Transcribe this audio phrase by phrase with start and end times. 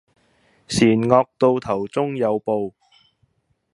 [0.67, 2.73] 善惡到頭終有報